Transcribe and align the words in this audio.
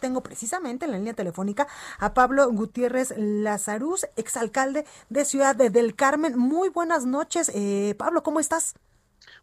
Tengo 0.00 0.22
precisamente 0.22 0.84
en 0.86 0.92
la 0.92 0.98
línea 0.98 1.14
telefónica 1.14 1.68
a 1.98 2.14
Pablo 2.14 2.50
Gutiérrez 2.50 3.14
Lazaruz, 3.16 4.06
exalcalde 4.16 4.84
de 5.08 5.24
Ciudad 5.24 5.54
de 5.54 5.70
del 5.70 5.94
Carmen. 5.94 6.38
Muy 6.38 6.68
buenas 6.68 7.06
noches. 7.06 7.50
Eh, 7.54 7.94
Pablo, 7.98 8.22
¿cómo 8.22 8.40
estás? 8.40 8.74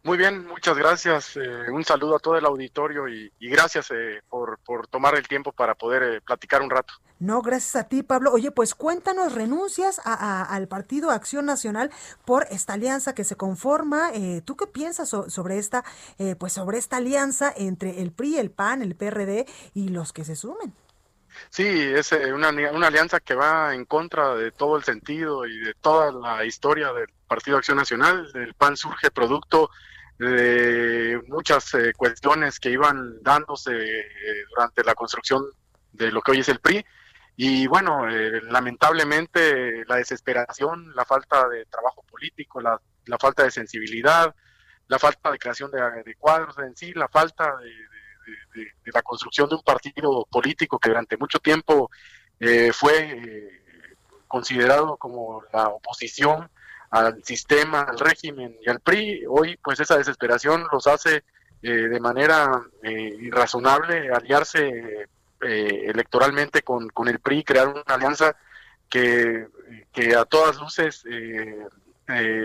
Muy 0.02 0.16
bien, 0.16 0.46
muchas 0.46 0.76
gracias. 0.76 1.36
Eh, 1.36 1.70
un 1.70 1.84
saludo 1.84 2.16
a 2.16 2.18
todo 2.18 2.36
el 2.36 2.44
auditorio 2.44 3.08
y, 3.08 3.32
y 3.38 3.48
gracias 3.48 3.90
eh, 3.90 4.22
por, 4.28 4.58
por, 4.58 4.86
tomar 4.86 5.14
el 5.16 5.26
tiempo 5.26 5.52
para 5.52 5.74
poder 5.74 6.02
eh, 6.02 6.20
platicar 6.20 6.62
un 6.62 6.70
rato. 6.70 6.94
No, 7.20 7.42
gracias 7.42 7.74
a 7.76 7.88
ti, 7.88 8.04
Pablo. 8.04 8.32
Oye, 8.32 8.52
pues 8.52 8.76
cuéntanos, 8.76 9.34
renuncias 9.34 10.00
a, 10.04 10.14
a, 10.14 10.44
al 10.44 10.68
Partido 10.68 11.10
Acción 11.10 11.46
Nacional 11.46 11.90
por 12.24 12.46
esta 12.50 12.74
alianza 12.74 13.12
que 13.14 13.24
se 13.24 13.34
conforma. 13.34 14.10
Eh, 14.14 14.40
¿Tú 14.44 14.56
qué 14.56 14.68
piensas 14.68 15.08
so, 15.08 15.28
sobre 15.28 15.58
esta, 15.58 15.84
eh, 16.18 16.36
pues 16.36 16.52
sobre 16.52 16.78
esta 16.78 16.98
alianza 16.98 17.52
entre 17.56 18.02
el 18.02 18.12
PRI, 18.12 18.38
el 18.38 18.50
PAN, 18.52 18.82
el 18.82 18.94
PRD 18.94 19.46
y 19.74 19.88
los 19.88 20.12
que 20.12 20.24
se 20.24 20.36
sumen? 20.36 20.72
Sí, 21.50 21.66
es 21.66 22.12
una, 22.12 22.50
una, 22.50 22.86
alianza 22.86 23.20
que 23.20 23.34
va 23.34 23.74
en 23.74 23.84
contra 23.84 24.34
de 24.34 24.50
todo 24.50 24.76
el 24.76 24.84
sentido 24.84 25.46
y 25.46 25.58
de 25.58 25.74
toda 25.74 26.10
la 26.12 26.44
historia 26.44 26.92
del 26.92 27.08
Partido 27.28 27.58
Acción 27.58 27.76
Nacional. 27.76 28.30
El 28.34 28.54
PAN 28.54 28.76
surge 28.76 29.10
producto 29.10 29.70
de 30.18 31.20
muchas 31.28 31.72
eh, 31.74 31.92
cuestiones 31.96 32.58
que 32.58 32.70
iban 32.70 33.22
dándose 33.22 33.70
eh, 33.72 34.44
durante 34.50 34.82
la 34.82 34.94
construcción 34.94 35.44
de 35.92 36.10
lo 36.10 36.20
que 36.22 36.32
hoy 36.32 36.40
es 36.40 36.48
el 36.48 36.58
PRI. 36.58 36.84
Y 37.40 37.68
bueno, 37.68 38.08
eh, 38.10 38.42
lamentablemente 38.42 39.84
la 39.86 39.94
desesperación, 39.94 40.92
la 40.96 41.04
falta 41.04 41.48
de 41.48 41.66
trabajo 41.66 42.02
político, 42.02 42.60
la, 42.60 42.80
falta 43.16 43.44
de 43.44 43.52
sensibilidad, 43.52 44.34
la 44.88 44.98
falta 44.98 45.30
de 45.30 45.38
creación 45.38 45.70
de, 45.70 46.16
cuadros 46.16 46.58
en 46.58 46.76
sí, 46.76 46.92
la 46.94 47.06
falta 47.06 47.56
de, 47.58 48.66
la 48.92 49.02
construcción 49.02 49.48
de 49.48 49.54
un 49.54 49.62
partido 49.62 50.26
político 50.28 50.80
que 50.80 50.88
durante 50.88 51.16
mucho 51.16 51.38
tiempo 51.38 51.90
eh, 52.40 52.72
fue 52.72 53.12
eh, 53.12 53.62
considerado 54.26 54.96
como 54.96 55.44
la 55.52 55.68
oposición 55.68 56.50
al 56.90 57.22
sistema, 57.24 57.82
al 57.82 57.98
régimen 57.98 58.56
y 58.64 58.70
al 58.70 58.80
PRI. 58.80 59.24
Hoy, 59.28 59.58
pues 59.62 59.80
esa 59.80 59.98
desesperación 59.98 60.66
los 60.72 60.86
hace 60.86 61.24
eh, 61.62 61.70
de 61.70 62.00
manera 62.00 62.62
irrazonable 62.82 64.10
aliarse 64.10 65.08
electoralmente 65.40 66.62
con, 66.62 66.88
con, 66.88 67.08
el 67.08 67.20
PRI, 67.20 67.44
crear 67.44 67.68
una 67.68 67.82
alianza 67.86 68.34
que, 68.88 69.46
que 69.92 70.16
a 70.16 70.24
todas 70.24 70.58
luces 70.58 71.04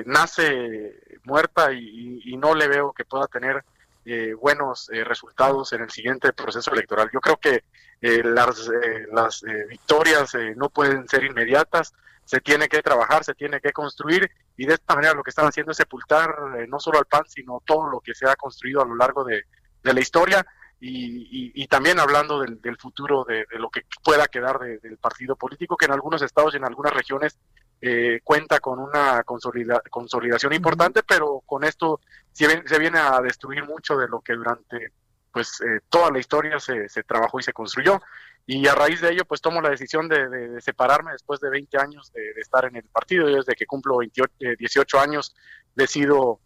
nace 0.05 0.93
muerta 1.23 1.71
y, 1.73 2.21
y, 2.25 2.37
no 2.37 2.53
le 2.53 2.67
veo 2.67 2.91
que 2.91 3.05
pueda 3.05 3.27
tener 3.27 3.63
eh, 4.05 4.33
buenos 4.33 4.89
eh, 4.89 5.03
resultados 5.03 5.71
en 5.73 5.81
el 5.81 5.89
siguiente 5.89 6.33
proceso 6.33 6.71
electoral. 6.73 7.09
Yo 7.13 7.21
creo 7.21 7.37
que 7.37 7.63
eh, 8.01 8.21
las, 8.23 8.69
las 9.11 9.43
victorias 9.69 10.33
no 10.57 10.69
pueden 10.69 11.07
ser 11.07 11.23
inmediatas, 11.23 11.93
se 12.25 12.41
tiene 12.41 12.67
que 12.67 12.81
trabajar, 12.81 13.23
se 13.23 13.33
tiene 13.33 13.61
que 13.61 13.71
construir 13.71 14.29
y 14.57 14.65
de 14.65 14.73
esta 14.73 14.95
manera 14.95 15.13
lo 15.13 15.23
que 15.23 15.29
están 15.29 15.47
haciendo 15.47 15.71
es 15.71 15.77
sepultar 15.77 16.35
no 16.67 16.79
solo 16.79 16.99
al 16.99 17.05
PAN, 17.05 17.23
sino 17.27 17.61
todo 17.65 17.89
lo 17.89 17.99
que 17.99 18.13
se 18.13 18.27
ha 18.27 18.35
construido 18.35 18.81
a 18.81 18.85
lo 18.85 18.95
largo 18.95 19.23
de, 19.23 19.43
la 19.83 19.99
historia. 19.99 20.45
Y, 20.79 21.65
también 21.67 21.99
hablando 21.99 22.41
del, 22.41 22.77
futuro 22.77 23.25
de, 23.25 23.45
lo 23.51 23.69
que 23.69 23.83
pueda 24.03 24.27
quedar 24.27 24.59
de, 24.59 24.79
del 24.79 24.97
partido 24.97 25.35
político, 25.37 25.77
que 25.77 25.85
en 25.85 25.93
algunos 25.93 26.21
estados 26.21 26.53
y 26.53 26.57
en 26.57 26.65
algunas 26.65 26.93
regiones 26.93 27.37
eh, 27.85 28.21
cuenta 28.23 28.61
con 28.61 28.79
una 28.79 29.23
consolida 29.25 29.81
consolidación 29.89 30.53
importante, 30.53 31.03
pero 31.03 31.41
con 31.45 31.65
esto 31.65 31.99
se, 32.31 32.65
se, 32.65 32.79
viene 32.79 32.97
a 32.97 33.19
destruir 33.19 33.65
mucho 33.65 33.97
de 33.97 34.07
lo 34.07 34.21
que 34.21 34.35
durante 34.35 34.93
pues 35.33 35.59
eh, 35.59 35.81
toda 35.89 36.09
la 36.09 36.19
historia 36.19 36.61
se, 36.61 36.87
se, 36.87 37.03
trabajó 37.03 37.41
y 37.41 37.43
se 37.43 37.51
construyó. 37.51 38.01
Y 38.45 38.65
a 38.67 38.75
raíz 38.75 39.01
de 39.01 39.11
ello, 39.11 39.25
pues 39.25 39.41
tomo 39.41 39.59
la 39.59 39.69
decisión 39.69 40.07
de, 40.07 40.29
de, 40.29 40.47
de 40.47 40.61
separarme 40.61 41.11
después 41.11 41.41
de 41.41 41.49
20 41.49 41.77
años 41.77 42.09
de, 42.13 42.31
estar 42.39 42.63
en 42.63 42.77
el 42.77 42.85
partido. 42.85 43.27
Yo 43.27 43.35
desde 43.37 43.55
que 43.55 43.65
cumplo 43.65 43.97
28, 43.97 44.33
eh, 44.39 44.55
18 44.57 44.99
años 45.01 45.35
decido 45.75 46.39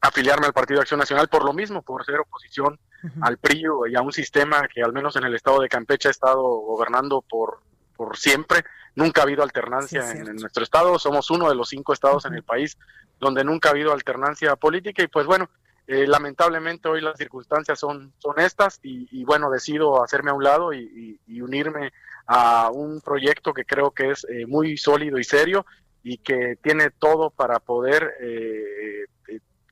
afiliarme 0.00 0.46
al 0.46 0.54
Partido 0.54 0.78
de 0.78 0.82
Acción 0.84 1.00
Nacional 1.00 1.28
por 1.28 1.44
lo 1.44 1.52
mismo, 1.52 1.82
por 1.82 2.06
ser 2.06 2.20
oposición 2.20 2.80
uh 3.02 3.06
-huh. 3.08 3.28
al 3.28 3.36
PRI 3.36 3.64
y 3.90 3.94
a 3.94 4.00
un 4.00 4.12
sistema 4.12 4.66
que 4.72 4.82
al 4.82 4.94
menos 4.94 5.16
en 5.16 5.24
el 5.24 5.34
estado 5.34 5.60
de 5.60 5.68
Campeche 5.68 6.08
ha 6.08 6.12
estado 6.12 6.40
gobernando 6.40 7.20
por, 7.20 7.60
por 7.98 8.16
siempre. 8.16 8.64
Nunca 8.94 9.20
ha 9.20 9.24
habido 9.24 9.42
alternancia 9.42 10.02
sí, 10.02 10.18
en, 10.18 10.28
en, 10.28 10.36
nuestro 10.36 10.62
estado. 10.62 10.98
Somos 10.98 11.30
uno 11.30 11.48
de 11.48 11.56
los 11.56 11.68
cinco 11.68 11.92
estados 11.92 12.24
en 12.24 12.34
el 12.34 12.44
país 12.44 12.78
donde 13.18 13.42
nunca 13.42 13.68
ha 13.68 13.72
habido 13.72 13.92
alternancia 13.92 14.54
política 14.54 15.02
y 15.02 15.08
pues 15.08 15.26
bueno, 15.26 15.50
eh, 15.88 16.06
lamentablemente 16.06 16.88
hoy 16.88 17.00
las 17.00 17.16
circunstancias 17.16 17.80
son, 17.80 18.12
son 18.18 18.38
estas 18.38 18.78
y, 18.82 19.08
y 19.10 19.24
bueno, 19.24 19.50
decido 19.50 20.04
hacerme 20.04 20.30
a 20.30 20.34
un 20.34 20.44
lado 20.44 20.72
y, 20.72 20.80
y, 21.26 21.34
y, 21.34 21.40
unirme 21.40 21.92
a 22.26 22.70
un 22.70 23.00
proyecto 23.00 23.52
que 23.52 23.64
creo 23.64 23.90
que 23.90 24.10
es 24.10 24.26
eh, 24.28 24.46
muy 24.46 24.76
sólido 24.76 25.18
y 25.18 25.24
serio 25.24 25.66
y 26.02 26.18
que 26.18 26.58
tiene 26.62 26.90
todo 26.90 27.30
para 27.30 27.58
poder 27.58 28.14
eh, 28.20 29.06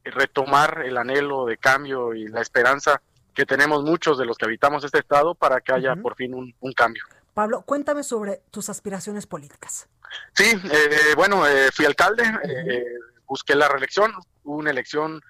retomar 0.05 0.83
el 0.87 0.97
anhelo 0.97 1.45
de 1.47 1.59
cambio 1.59 2.15
y 2.15 2.27
la 2.29 2.41
esperanza 2.41 3.01
que 3.35 3.45
tenemos 3.45 3.85
muchos 3.85 4.17
de 4.17 4.25
los 4.25 4.39
que 4.39 4.47
habitamos 4.47 4.83
este 4.85 4.99
estado 4.99 5.35
para 5.35 5.61
que 5.61 5.75
haya 5.75 5.93
uh 5.93 5.97
-huh. 5.97 6.03
por 6.03 6.17
fin 6.17 6.35
un, 6.35 6.55
un, 6.61 6.73
cambio. 6.73 7.05
Pablo, 7.37 7.61
cuéntame 7.67 8.03
sobre 8.03 8.41
tus 8.51 8.71
aspiraciones 8.71 9.27
políticas. 9.27 9.91
Sí, 10.33 10.59
eh, 10.73 11.15
bueno, 11.17 11.47
eh, 11.47 11.69
fui 11.71 11.85
alcalde, 11.85 12.25
eh, 12.25 12.83
busqué 13.27 13.55
la 13.55 13.69
reelección, 13.69 14.15
hubo 14.43 14.57
una 14.57 14.71
elección 14.71 15.21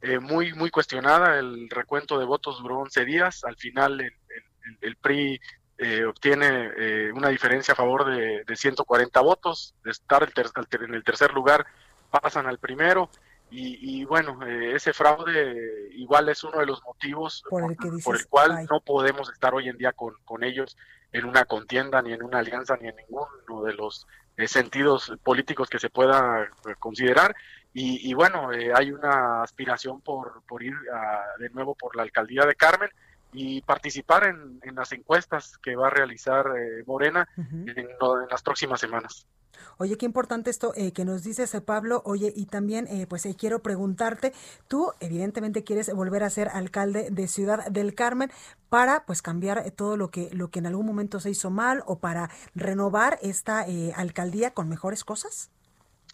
eh, 0.00 0.20
muy, 0.20 0.52
muy 0.52 0.70
cuestionada, 0.70 1.40
el 1.40 1.68
recuento 1.68 2.20
de 2.20 2.24
votos 2.24 2.62
duró 2.62 2.78
11 2.78 3.04
días, 3.04 3.42
al 3.42 3.56
final 3.56 4.00
el, 4.00 4.06
el, 4.28 4.78
el 4.80 4.96
PRI 4.96 5.40
eh, 5.78 6.04
obtiene 6.04 6.70
eh, 6.76 7.10
una 7.12 7.30
diferencia 7.30 7.72
a 7.72 7.76
favor 7.76 8.04
de, 8.14 8.44
de 8.44 8.56
140 8.56 9.20
votos, 9.22 9.74
de 9.82 9.90
estar 9.90 10.22
el 10.22 10.32
ter, 10.32 10.46
en 10.84 10.94
el 10.94 11.02
tercer 11.02 11.32
lugar 11.32 11.66
pasan 12.12 12.46
al 12.46 12.60
primero, 12.60 13.10
y, 13.50 14.00
y, 14.00 14.04
bueno, 14.04 14.44
eh, 14.44 14.74
ese 14.74 14.92
fraude 14.92 15.88
igual 15.92 16.28
es 16.28 16.42
uno 16.42 16.58
de 16.58 16.66
los 16.66 16.82
motivos 16.84 17.44
por 17.48 17.62
el, 17.62 17.76
dices, 17.76 18.04
por 18.04 18.16
el 18.16 18.26
cual 18.26 18.56
ay. 18.58 18.66
no 18.68 18.80
podemos 18.80 19.30
estar 19.30 19.54
hoy 19.54 19.68
en 19.68 19.78
día 19.78 19.92
con, 19.92 20.14
con, 20.24 20.42
ellos 20.42 20.76
en 21.12 21.24
una 21.24 21.44
contienda, 21.44 22.02
ni 22.02 22.12
en 22.12 22.22
una 22.22 22.40
alianza, 22.40 22.76
ni 22.76 22.88
en 22.88 22.96
ninguno 22.96 23.62
de 23.64 23.72
los 23.74 24.06
eh, 24.36 24.48
sentidos 24.48 25.12
políticos 25.22 25.70
que 25.70 25.78
se 25.78 25.90
pueda 25.90 26.42
eh, 26.42 26.74
considerar. 26.78 27.34
Y, 27.72 28.10
y 28.10 28.14
bueno, 28.14 28.52
eh, 28.52 28.72
hay 28.74 28.90
una 28.90 29.42
aspiración 29.42 30.00
por, 30.00 30.42
por 30.46 30.62
ir 30.62 30.74
a, 30.92 31.24
de 31.38 31.50
nuevo 31.50 31.74
por 31.74 31.94
la 31.94 32.02
alcaldía 32.02 32.44
de 32.44 32.54
Carmen 32.54 32.90
y 33.36 33.60
participar 33.60 34.24
en, 34.24 34.58
en 34.62 34.74
las 34.74 34.92
encuestas 34.92 35.58
que 35.58 35.76
va 35.76 35.88
a 35.88 35.90
realizar 35.90 36.46
eh, 36.56 36.82
Morena 36.86 37.28
uh 37.36 37.42
-huh. 37.42 37.70
en, 37.70 37.78
en 37.78 38.28
las 38.30 38.42
próximas 38.42 38.80
semanas. 38.80 39.26
Oye, 39.78 39.96
qué 39.96 40.06
importante 40.06 40.50
esto 40.50 40.72
eh, 40.74 40.92
que 40.92 41.04
nos 41.04 41.22
dices, 41.22 41.54
eh, 41.54 41.60
Pablo. 41.60 42.02
Oye, 42.04 42.32
y 42.34 42.46
también, 42.46 42.86
eh, 42.88 43.06
pues 43.06 43.26
eh, 43.26 43.34
quiero 43.38 43.60
preguntarte, 43.60 44.32
tú 44.68 44.92
evidentemente 45.00 45.64
quieres 45.64 45.92
volver 45.94 46.22
a 46.22 46.30
ser 46.30 46.48
alcalde 46.48 47.08
de 47.10 47.28
Ciudad 47.28 47.66
del 47.66 47.94
Carmen 47.94 48.30
para, 48.68 49.04
pues, 49.06 49.20
cambiar 49.22 49.70
todo 49.72 49.96
lo 49.96 50.10
que 50.10 50.30
lo 50.32 50.48
que 50.48 50.60
en 50.60 50.66
algún 50.66 50.86
momento 50.86 51.20
se 51.20 51.30
hizo 51.30 51.50
mal 51.50 51.82
o 51.86 51.98
para 51.98 52.30
renovar 52.54 53.18
esta 53.22 53.66
eh, 53.66 53.92
alcaldía 53.96 54.52
con 54.52 54.68
mejores 54.68 55.04
cosas. 55.04 55.50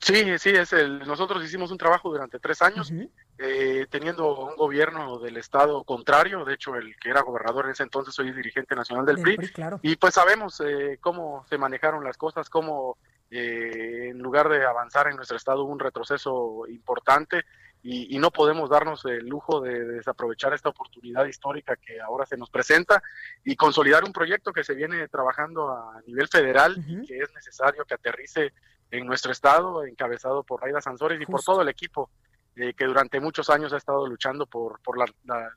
Sí, 0.02 0.36
sí, 0.38 0.50
es 0.50 0.72
el, 0.72 0.98
nosotros 1.06 1.44
hicimos 1.44 1.70
un 1.70 1.78
trabajo 1.78 2.10
durante 2.10 2.40
tres 2.40 2.60
años, 2.60 2.90
uh 2.90 2.94
-huh. 2.94 3.10
eh, 3.38 3.86
teniendo 3.88 4.36
un 4.46 4.56
gobierno 4.56 5.20
del 5.20 5.36
Estado 5.36 5.84
contrario, 5.84 6.44
de 6.44 6.54
hecho 6.54 6.74
el 6.74 6.96
que 6.96 7.10
era 7.10 7.20
gobernador 7.22 7.66
en 7.66 7.70
ese 7.70 7.84
entonces 7.84 8.12
soy 8.12 8.32
dirigente 8.32 8.74
nacional 8.74 9.06
del, 9.06 9.14
del 9.16 9.22
PRI, 9.24 9.36
PRI 9.36 9.48
claro. 9.52 9.78
y 9.80 9.94
pues 9.94 10.14
sabemos 10.14 10.60
eh, 10.60 10.98
cómo 11.00 11.46
se 11.48 11.56
manejaron 11.56 12.02
las 12.02 12.16
cosas, 12.16 12.50
cómo 12.50 12.98
eh, 13.30 14.08
en 14.10 14.18
lugar 14.18 14.48
de 14.48 14.66
avanzar 14.66 15.06
en 15.06 15.14
nuestro 15.14 15.36
Estado 15.36 15.62
hubo 15.62 15.72
un 15.72 15.78
retroceso 15.78 16.64
importante 16.68 17.44
y, 17.84 18.14
y 18.14 18.18
no 18.18 18.32
podemos 18.32 18.70
darnos 18.70 19.04
el 19.04 19.26
lujo 19.28 19.60
de, 19.60 19.84
de, 19.84 19.94
desaprovechar 19.94 20.52
esta 20.52 20.68
oportunidad 20.70 21.26
histórica 21.26 21.76
que 21.76 22.00
ahora 22.00 22.26
se 22.26 22.36
nos 22.36 22.50
presenta 22.50 23.00
y 23.44 23.54
consolidar 23.54 24.02
un 24.02 24.12
proyecto 24.12 24.52
que 24.52 24.64
se 24.64 24.74
viene 24.74 25.06
trabajando 25.06 25.70
a 25.70 26.00
nivel 26.06 26.26
federal 26.26 26.72
uh 26.76 26.80
-huh. 26.80 27.04
y 27.04 27.06
que 27.06 27.18
es 27.18 27.32
necesario 27.34 27.84
que 27.84 27.94
aterrice 27.94 28.52
en 28.92 29.06
nuestro 29.06 29.32
estado, 29.32 29.84
encabezado 29.84 30.44
por 30.44 30.60
Raida 30.60 30.80
Sansores 30.80 31.20
y 31.20 31.24
Justo. 31.24 31.32
por 31.32 31.42
todo 31.42 31.62
el 31.62 31.68
equipo 31.68 32.10
eh, 32.54 32.74
que 32.74 32.84
durante 32.84 33.18
muchos 33.18 33.48
años 33.48 33.72
ha 33.72 33.78
estado 33.78 34.06
luchando 34.06 34.44
por, 34.44 34.78
por 34.82 34.98
la, 34.98 35.06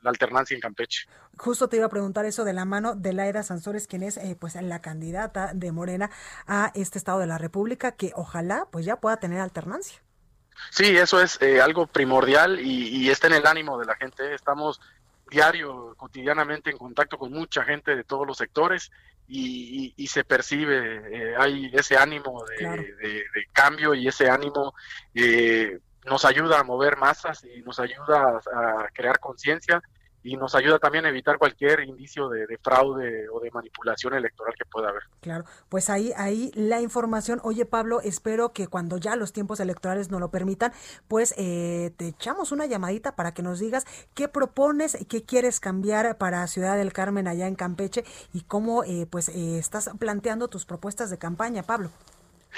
alternancia 0.05 0.55
en 0.55 0.61
Campeche. 0.61 1.09
Justo 1.37 1.67
te 1.67 1.75
iba 1.75 1.87
a 1.87 1.89
preguntar 1.89 2.23
eso 2.23 2.45
de 2.45 2.53
la 2.53 2.63
mano 2.63 2.95
de 2.95 3.11
Laida 3.11 3.43
Sansores, 3.43 3.87
quien 3.87 4.03
es 4.03 4.15
eh, 4.15 4.37
pues 4.39 4.55
la 4.55 4.81
candidata 4.81 5.51
de 5.53 5.73
Morena 5.73 6.09
a 6.47 6.71
este 6.73 6.97
estado 6.97 7.19
de 7.19 7.27
la 7.27 7.37
República, 7.37 7.91
que 7.91 8.13
ojalá 8.15 8.69
pues 8.71 8.85
ya 8.85 9.01
pueda 9.01 9.17
tener 9.17 9.41
alternancia. 9.41 10.01
Sí, 10.71 10.95
eso 10.95 11.19
es 11.19 11.41
eh, 11.41 11.59
algo 11.59 11.85
primordial 11.85 12.61
y, 12.61 12.87
y, 12.87 13.09
está 13.09 13.27
en 13.27 13.33
el 13.33 13.45
ánimo 13.45 13.77
de 13.77 13.85
la 13.85 13.95
gente. 13.97 14.33
Estamos 14.33 14.79
diario, 15.29 15.95
cotidianamente 15.97 16.69
en 16.69 16.77
contacto 16.77 17.17
con 17.17 17.33
mucha 17.33 17.65
gente 17.65 17.93
de 17.93 18.05
todos 18.05 18.25
los 18.25 18.37
sectores 18.37 18.89
y, 19.27 20.07
se 20.07 20.23
percibe, 20.23 21.35
hay 21.37 21.71
ese 21.73 21.97
ánimo 21.97 22.43
de, 22.57 23.25
cambio 23.51 23.93
y 23.93 24.07
ese 24.07 24.29
ánimo 24.29 24.73
eh, 25.13 25.79
nos 26.05 26.25
ayuda 26.25 26.59
a 26.59 26.63
mover 26.63 26.97
masas 26.97 27.43
y 27.43 27.61
nos 27.61 27.79
ayuda 27.79 28.39
a, 28.53 28.87
crear 28.93 29.19
conciencia 29.19 29.81
y 30.25 30.37
nos 30.37 30.55
ayuda 30.55 30.79
también 30.79 31.05
a 31.05 31.09
evitar 31.09 31.37
cualquier 31.37 31.81
indicio 31.81 32.27
de, 32.29 32.57
fraude 32.57 33.29
o 33.29 33.39
de 33.39 33.51
manipulación 33.51 34.15
electoral 34.15 34.55
que 34.57 34.65
pueda 34.65 34.89
haber. 34.89 35.03
Claro, 35.21 35.45
pues 35.69 35.91
ahí, 35.91 36.13
ahí 36.17 36.51
la 36.55 36.81
información. 36.81 37.39
Oye, 37.43 37.65
Pablo, 37.65 38.01
espero 38.01 38.51
que 38.51 38.67
cuando 38.67 38.97
ya 38.97 39.15
los 39.15 39.33
tiempos 39.33 39.59
electorales 39.59 40.09
nos 40.09 40.19
lo 40.19 40.31
permitan, 40.31 40.73
pues 41.07 41.35
eh, 41.37 41.93
te 41.97 42.07
echamos 42.07 42.51
una 42.51 42.65
llamadita 42.65 43.15
para 43.15 43.35
que 43.35 43.43
nos 43.43 43.59
digas 43.59 43.85
qué 44.15 44.27
propones, 44.27 44.97
qué 45.07 45.23
quieres 45.23 45.59
cambiar 45.59 46.17
para 46.17 46.47
Ciudad 46.47 46.75
del 46.75 46.91
Carmen 46.91 47.27
allá 47.27 47.45
en 47.45 47.53
Campeche 47.53 48.03
y 48.33 48.41
cómo 48.41 48.83
eh, 48.83 49.05
pues 49.07 49.29
eh, 49.29 49.59
estás 49.59 49.91
planteando 49.99 50.47
tus 50.47 50.65
propuestas 50.65 51.11
de 51.11 51.19
campaña, 51.19 51.61
Pablo. 51.61 51.91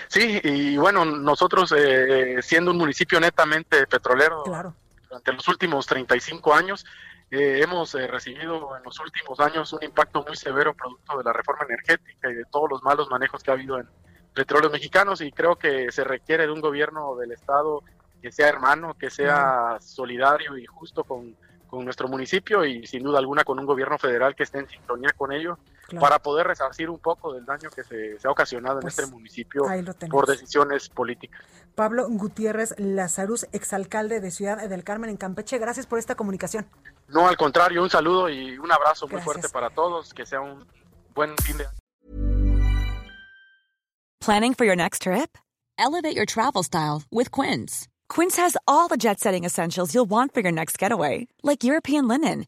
Sí, 0.08 0.40
y 0.42 0.78
bueno, 0.78 1.04
nosotros 1.04 1.74
eh, 1.76 2.38
siendo 2.42 2.72
un 2.72 2.78
municipio 2.78 3.20
netamente 3.20 3.88
petrolero 3.88 4.44
durante 4.46 5.34
los 5.34 5.48
últimos 5.48 5.86
35 5.86 6.54
años, 6.54 6.86
eh, 7.30 7.62
hemos 7.62 7.94
eh, 7.96 8.08
recibido 8.08 8.76
en 8.78 8.84
los 8.84 9.00
últimos 9.00 9.40
años 9.40 9.74
un 9.74 9.84
impacto 9.84 10.24
muy 10.26 10.36
severo 10.38 10.74
producto 10.74 11.18
de 11.18 11.24
la 11.24 11.34
reforma 11.34 11.66
energética 11.66 12.30
y 12.30 12.36
de 12.36 12.46
todos 12.46 12.70
los 12.70 12.84
malos 12.84 13.10
manejos 13.10 13.44
que 13.44 13.52
ha 13.52 13.56
habido 13.56 13.80
en 13.80 13.88
petróleos 14.34 14.72
mexicanos 14.72 15.20
y 15.22 15.32
creo 15.32 15.58
que 15.58 15.92
se 15.92 16.04
requiere 16.04 16.46
de 16.46 16.54
un 16.54 16.62
gobierno 16.62 17.16
del 17.18 17.34
Estado 17.34 17.84
que 18.22 18.32
sea 18.32 18.48
hermano, 18.48 18.96
que 18.98 19.10
sea 19.10 19.78
solidario 19.82 20.58
y 20.58 20.66
justo 20.66 21.04
con, 21.04 21.36
con 21.68 21.84
nuestro 21.84 22.08
municipio 22.08 22.64
y 22.66 22.88
sin 22.88 23.04
duda 23.04 23.20
alguna 23.20 23.44
con 23.44 23.60
un 23.60 23.66
gobierno 23.66 23.98
federal 23.98 24.36
que 24.36 24.44
esté 24.44 24.60
en 24.60 24.70
sintonía 24.70 25.10
con 25.18 25.32
ello 25.32 25.60
para 26.00 26.20
poder 26.20 26.48
resarcir 26.48 26.90
un 26.90 27.00
poco 27.00 27.34
del 27.34 27.46
daño 27.46 27.70
que 27.70 27.84
se, 27.84 28.18
ha 28.24 28.32
ocasionado 28.32 28.78
en 28.78 28.82
pues, 28.82 28.98
este 28.98 29.12
municipio 29.12 29.64
por 30.10 30.28
decisiones 30.28 30.90
políticas. 30.90 31.42
Pablo 31.76 32.08
Gutiérrez 32.10 32.74
Lazarus, 32.78 33.48
exalcalde 33.52 34.20
de 34.20 34.32
Ciudad 34.32 34.68
del 34.68 34.84
Carmen 34.84 35.10
en 35.10 35.18
Campeche, 35.18 35.58
gracias 35.58 35.86
por 35.86 36.00
esta 36.00 36.16
comunicación. 36.16 36.68
No, 37.08 37.28
al 37.28 37.38
contrario, 37.38 37.82
un 37.82 37.90
saludo 37.90 38.30
y 38.30 38.58
un 38.58 38.72
abrazo 38.72 39.08
muy 39.08 39.22
fuerte 39.22 39.48
para 39.50 39.70
todos, 39.70 40.14
que 40.14 40.26
sea 40.26 40.42
un 40.42 40.66
buen 41.14 41.38
fin 41.38 41.58
de 41.58 41.66
año. 41.66 41.78
Planning 44.20 44.56
for 44.56 44.66
your 44.66 44.76
next 44.76 45.04
trip? 45.04 45.38
Elevate 45.78 46.16
your 46.16 46.26
travel 46.26 46.64
style 46.64 47.04
with 47.12 47.32
Quince. 47.32 47.88
Quince 48.10 48.36
has 48.36 48.58
all 48.68 48.88
the 48.88 48.98
jet-setting 48.98 49.46
essentials 49.46 49.94
you'll 49.94 50.10
want 50.10 50.34
for 50.34 50.42
your 50.42 50.52
next 50.52 50.78
getaway, 50.78 51.28
like 51.44 51.64
European 51.64 52.08
linen 52.08 52.48